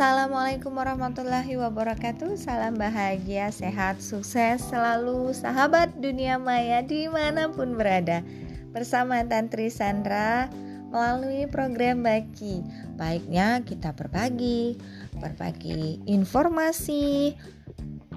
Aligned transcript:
Assalamualaikum 0.00 0.80
warahmatullahi 0.80 1.60
wabarakatuh. 1.60 2.32
Salam 2.40 2.80
bahagia, 2.80 3.52
sehat, 3.52 4.00
sukses 4.00 4.64
Selalu 4.72 5.36
sahabat 5.36 5.92
dunia 6.00 6.40
maya 6.40 6.80
di 6.80 7.04
mana 7.04 7.52
pun 7.52 7.76
berada. 7.76 8.24
Bersama 8.72 9.20
Tantri 9.28 9.68
Sandra 9.68 10.48
Melalui 10.88 11.44
program 11.52 12.00
Baki. 12.00 12.64
Baiknya 12.96 13.60
kita 13.60 13.92
berbagi 13.92 14.80
Berbagi 15.20 16.00
informasi 16.08 17.36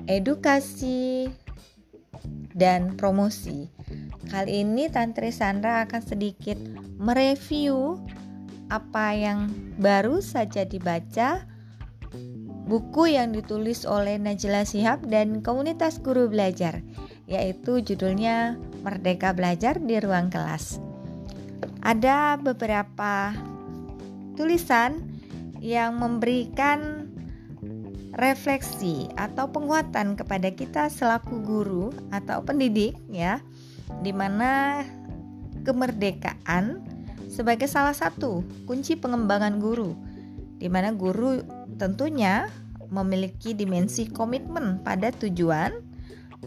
Edukasi 0.07 1.27
Dan 2.55 2.95
promosi. 2.95 3.67
Kali 4.31 4.63
ini 4.63 4.87
Tantri 4.87 5.35
Sandra 5.35 5.83
akan 5.83 5.99
sedikit 5.99 6.55
mereview 6.95 7.99
apa 8.71 9.11
yang 9.19 9.51
baru 9.75 10.23
saja 10.23 10.63
dibaca 10.63 11.51
buku 12.63 13.11
yang 13.11 13.35
ditulis 13.35 13.83
oleh 13.83 14.15
Najla 14.15 14.63
Sihab 14.63 15.03
dan 15.07 15.43
komunitas 15.43 15.99
guru 15.99 16.31
belajar, 16.31 16.79
yaitu 17.27 17.83
judulnya 17.83 18.55
Merdeka 18.83 19.35
Belajar 19.35 19.79
di 19.83 19.99
Ruang 19.99 20.31
Kelas. 20.31 20.79
Ada 21.83 22.39
beberapa 22.39 23.35
tulisan 24.39 25.03
yang 25.59 25.99
memberikan 25.99 27.07
refleksi 28.15 29.09
atau 29.17 29.49
penguatan 29.49 30.13
kepada 30.13 30.53
kita 30.53 30.87
selaku 30.87 31.41
guru 31.43 31.89
atau 32.13 32.45
pendidik 32.45 32.95
ya, 33.09 33.41
di 34.05 34.15
mana 34.15 34.83
kemerdekaan 35.67 36.83
sebagai 37.27 37.65
salah 37.65 37.95
satu 37.95 38.45
kunci 38.69 38.93
pengembangan 38.93 39.57
guru, 39.57 39.97
di 40.61 40.69
mana 40.69 40.93
guru 40.93 41.41
tentunya 41.83 42.47
memiliki 42.87 43.51
dimensi 43.51 44.07
komitmen 44.07 44.79
pada 44.87 45.11
tujuan, 45.11 45.75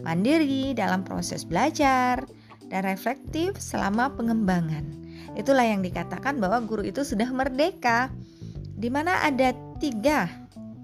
mandiri 0.01 0.73
dalam 0.73 1.05
proses 1.05 1.45
belajar, 1.45 2.25
dan 2.73 2.81
reflektif 2.81 3.61
selama 3.61 4.17
pengembangan. 4.17 4.81
Itulah 5.37 5.69
yang 5.69 5.85
dikatakan 5.85 6.41
bahwa 6.41 6.65
guru 6.65 6.81
itu 6.81 7.05
sudah 7.05 7.29
merdeka, 7.29 8.09
di 8.73 8.89
mana 8.89 9.21
ada 9.21 9.53
tiga 9.77 10.25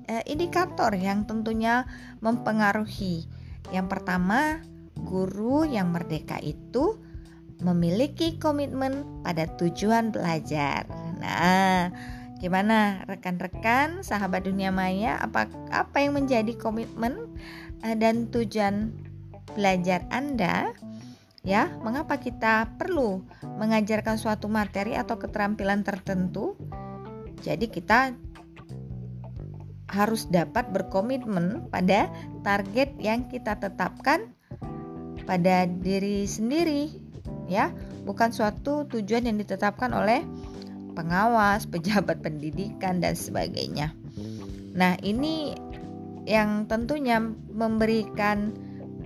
eh, 0.05 0.21
indikator 0.29 0.93
yang 0.93 1.25
tentunya 1.25 1.89
mempengaruhi. 2.21 3.25
Yang 3.73 3.87
pertama, 3.89 4.61
guru 4.93 5.65
yang 5.65 5.89
merdeka 5.89 6.37
itu 6.45 7.01
memiliki 7.63 8.37
komitmen 8.37 9.23
pada 9.25 9.49
tujuan 9.57 10.13
belajar. 10.13 10.85
Nah, 11.17 11.89
Gimana 12.43 13.07
rekan-rekan 13.07 14.03
sahabat 14.03 14.43
dunia 14.43 14.67
maya 14.67 15.15
apa 15.15 15.47
apa 15.71 16.03
yang 16.03 16.19
menjadi 16.19 16.51
komitmen 16.59 17.31
uh, 17.79 17.95
dan 17.95 18.27
tujuan 18.27 18.91
belajar 19.55 20.03
Anda? 20.11 20.75
Ya, 21.47 21.71
mengapa 21.79 22.19
kita 22.19 22.75
perlu 22.75 23.23
mengajarkan 23.47 24.19
suatu 24.19 24.51
materi 24.51 24.99
atau 24.99 25.15
keterampilan 25.15 25.87
tertentu? 25.87 26.59
Jadi 27.39 27.71
kita 27.71 28.11
harus 29.87 30.27
dapat 30.27 30.67
berkomitmen 30.67 31.71
pada 31.71 32.11
target 32.43 32.91
yang 32.99 33.31
kita 33.31 33.55
tetapkan 33.55 34.35
pada 35.23 35.63
diri 35.63 36.27
sendiri 36.27 36.91
ya, 37.47 37.71
bukan 38.03 38.35
suatu 38.35 38.83
tujuan 38.87 39.31
yang 39.31 39.39
ditetapkan 39.39 39.95
oleh 39.95 40.23
pengawas, 40.93 41.65
pejabat 41.69 42.21
pendidikan 42.21 43.01
dan 43.01 43.17
sebagainya. 43.17 43.93
Nah, 44.73 44.97
ini 45.05 45.53
yang 46.23 46.65
tentunya 46.65 47.19
memberikan 47.51 48.55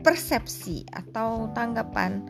persepsi 0.06 0.86
atau 0.94 1.50
tanggapan 1.52 2.24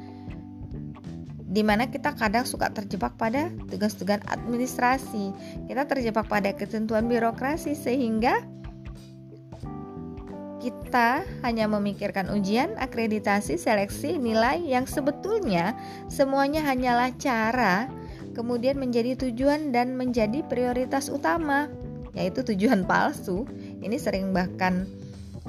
di 1.47 1.63
mana 1.63 1.88
kita 1.88 2.12
kadang 2.16 2.44
suka 2.44 2.72
terjebak 2.72 3.16
pada 3.16 3.51
tugas-tugas 3.72 4.19
administrasi. 4.28 5.31
Kita 5.67 5.88
terjebak 5.88 6.28
pada 6.28 6.51
ketentuan 6.51 7.07
birokrasi 7.07 7.72
sehingga 7.72 8.44
kita 10.57 11.23
hanya 11.47 11.69
memikirkan 11.72 12.28
ujian, 12.34 12.75
akreditasi, 12.75 13.56
seleksi, 13.56 14.19
nilai 14.19 14.59
yang 14.59 14.84
sebetulnya 14.84 15.72
semuanya 16.12 16.66
hanyalah 16.67 17.16
cara 17.16 17.88
kemudian 18.37 18.77
menjadi 18.77 19.17
tujuan 19.17 19.73
dan 19.73 19.97
menjadi 19.97 20.45
prioritas 20.45 21.09
utama, 21.09 21.65
yaitu 22.13 22.45
tujuan 22.45 22.85
palsu. 22.85 23.49
Ini 23.81 23.97
sering 23.97 24.29
bahkan 24.29 24.85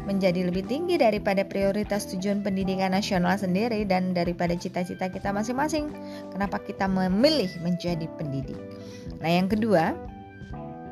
menjadi 0.09 0.49
lebih 0.49 0.65
tinggi 0.65 0.97
daripada 0.97 1.45
prioritas 1.45 2.09
tujuan 2.09 2.41
pendidikan 2.41 2.97
nasional 2.97 3.37
sendiri 3.37 3.85
dan 3.85 4.17
daripada 4.17 4.57
cita-cita 4.57 5.13
kita 5.13 5.37
masing-masing. 5.37 5.93
Kenapa 6.33 6.65
kita 6.65 6.89
memilih 6.89 7.53
menjadi 7.61 8.09
pendidik? 8.17 8.57
Nah, 9.21 9.29
yang 9.29 9.53
kedua, 9.53 9.93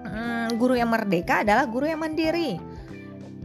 hmm, 0.04 0.60
guru 0.60 0.76
yang 0.76 0.92
merdeka 0.92 1.40
adalah 1.48 1.64
guru 1.64 1.88
yang 1.88 2.04
mandiri. 2.04 2.60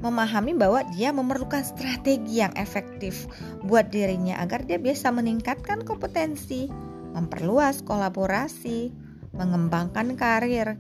Memahami 0.02 0.58
bahwa 0.58 0.82
dia 0.98 1.14
memerlukan 1.14 1.62
strategi 1.62 2.42
yang 2.42 2.52
efektif 2.58 3.30
buat 3.64 3.94
dirinya 3.94 4.42
agar 4.44 4.66
dia 4.66 4.82
bisa 4.82 5.14
meningkatkan 5.14 5.86
kompetensi, 5.86 6.68
memperluas 7.12 7.84
kolaborasi, 7.84 8.92
mengembangkan 9.36 10.16
karir. 10.16 10.76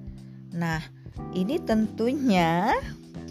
Nah, 0.51 0.83
ini 1.31 1.59
tentunya 1.61 2.75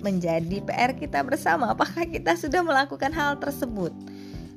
menjadi 0.01 0.65
PR 0.65 0.97
kita 0.97 1.21
bersama. 1.25 1.73
Apakah 1.73 2.09
kita 2.09 2.37
sudah 2.37 2.65
melakukan 2.65 3.13
hal 3.13 3.37
tersebut 3.41 3.93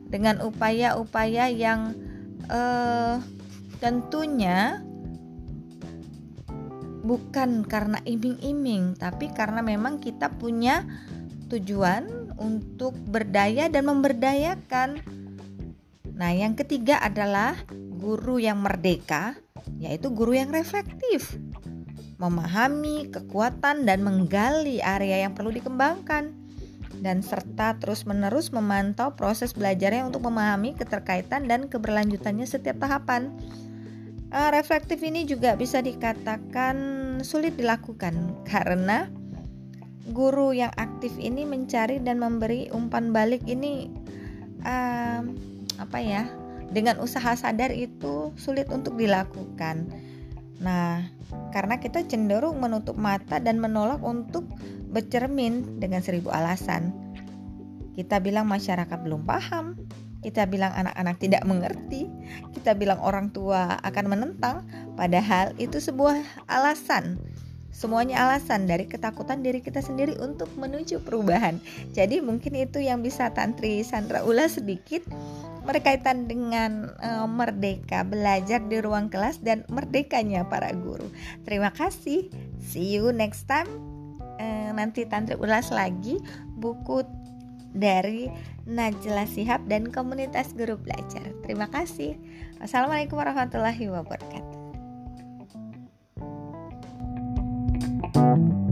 dengan 0.07 0.39
upaya-upaya 0.45 1.51
yang 1.51 1.95
uh, 2.47 3.19
tentunya 3.83 4.79
bukan 7.03 7.67
karena 7.67 7.99
iming-iming, 8.07 8.95
tapi 8.95 9.27
karena 9.35 9.59
memang 9.59 9.99
kita 9.99 10.31
punya 10.39 10.87
tujuan 11.51 12.33
untuk 12.39 12.95
berdaya 13.11 13.67
dan 13.67 13.91
memberdayakan. 13.91 15.03
Nah, 16.23 16.31
yang 16.31 16.55
ketiga 16.55 17.03
adalah 17.03 17.51
guru 17.99 18.39
yang 18.39 18.63
merdeka, 18.63 19.35
yaitu 19.75 20.07
guru 20.07 20.31
yang 20.31 20.55
reflektif, 20.55 21.35
memahami 22.15 23.11
kekuatan 23.11 23.83
dan 23.83 24.07
menggali 24.07 24.79
area 24.79 25.27
yang 25.27 25.35
perlu 25.35 25.51
dikembangkan, 25.51 26.31
dan 27.03 27.19
serta 27.19 27.75
terus-menerus 27.75 28.55
memantau 28.55 29.11
proses 29.19 29.51
belajarnya 29.51 30.07
untuk 30.07 30.23
memahami 30.23 30.71
keterkaitan 30.79 31.43
dan 31.43 31.67
keberlanjutannya 31.67 32.47
setiap 32.47 32.79
tahapan. 32.79 33.35
Uh, 34.31 34.47
reflektif 34.55 35.03
ini 35.03 35.27
juga 35.27 35.59
bisa 35.59 35.83
dikatakan 35.83 37.19
sulit 37.19 37.59
dilakukan 37.59 38.15
karena 38.49 39.11
guru 40.15 40.55
yang 40.55 40.71
aktif 40.79 41.11
ini 41.19 41.43
mencari 41.43 41.99
dan 41.99 42.23
memberi 42.23 42.71
umpan 42.71 43.11
balik 43.11 43.43
ini 43.43 43.91
uh, 44.63 45.51
apa 45.93 46.01
ya 46.01 46.25
dengan 46.73 46.97
usaha 47.05 47.37
sadar 47.37 47.69
itu 47.69 48.33
sulit 48.33 48.65
untuk 48.73 48.97
dilakukan. 48.97 49.93
Nah, 50.57 51.05
karena 51.53 51.77
kita 51.77 52.01
cenderung 52.09 52.57
menutup 52.57 52.97
mata 52.97 53.37
dan 53.37 53.61
menolak 53.61 54.01
untuk 54.01 54.49
bercermin 54.89 55.77
dengan 55.77 56.01
seribu 56.01 56.33
alasan. 56.33 56.89
Kita 57.93 58.17
bilang 58.25 58.49
masyarakat 58.49 59.05
belum 59.05 59.21
paham, 59.21 59.77
kita 60.25 60.49
bilang 60.49 60.73
anak-anak 60.73 61.21
tidak 61.21 61.45
mengerti, 61.45 62.09
kita 62.57 62.73
bilang 62.73 62.97
orang 62.97 63.29
tua 63.29 63.77
akan 63.85 64.05
menentang, 64.09 64.65
padahal 64.97 65.53
itu 65.61 65.77
sebuah 65.77 66.25
alasan. 66.49 67.21
Semuanya 67.73 68.29
alasan 68.29 68.69
dari 68.69 68.85
ketakutan 68.85 69.41
diri 69.41 69.59
kita 69.59 69.81
sendiri 69.81 70.13
untuk 70.21 70.47
menuju 70.55 71.01
perubahan. 71.01 71.57
Jadi 71.91 72.21
mungkin 72.21 72.53
itu 72.53 72.77
yang 72.79 73.01
bisa 73.01 73.33
Tantri 73.33 73.81
Sandra 73.81 74.21
ulas 74.21 74.61
sedikit 74.61 75.01
berkaitan 75.65 76.29
dengan 76.29 76.93
uh, 77.01 77.25
merdeka 77.25 78.05
belajar 78.05 78.61
di 78.67 78.77
ruang 78.77 79.09
kelas 79.09 79.41
dan 79.41 79.65
merdekanya 79.73 80.45
para 80.45 80.69
guru. 80.75 81.09
Terima 81.43 81.73
kasih. 81.73 82.29
See 82.61 82.93
you 82.93 83.09
next 83.09 83.49
time. 83.49 83.67
Uh, 84.37 84.69
nanti 84.75 85.09
Tantri 85.09 85.33
ulas 85.39 85.73
lagi 85.73 86.21
buku 86.55 87.01
dari 87.73 88.29
Najla 88.69 89.27
Sihab 89.27 89.65
dan 89.67 89.89
komunitas 89.89 90.53
guru 90.53 90.77
belajar. 90.79 91.33
Terima 91.43 91.67
kasih. 91.67 92.15
Wassalamualaikum 92.61 93.19
warahmatullahi 93.19 93.91
wabarakatuh. 93.91 94.32
Bye. 98.13 98.62